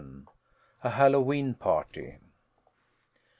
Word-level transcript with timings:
A 0.83 0.89
HALLOWE'EN 0.89 1.53
PARTY. 1.53 2.17